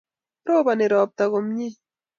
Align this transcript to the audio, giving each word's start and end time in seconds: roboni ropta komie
roboni 0.47 0.85
ropta 0.93 1.23
komie 1.31 1.67